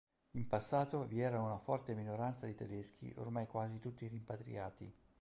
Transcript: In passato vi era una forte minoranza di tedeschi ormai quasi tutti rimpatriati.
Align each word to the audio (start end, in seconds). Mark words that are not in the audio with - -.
In 0.31 0.47
passato 0.47 1.05
vi 1.05 1.19
era 1.21 1.39
una 1.39 1.59
forte 1.59 1.93
minoranza 1.93 2.47
di 2.47 2.55
tedeschi 2.55 3.13
ormai 3.17 3.45
quasi 3.45 3.77
tutti 3.79 4.07
rimpatriati. 4.07 4.91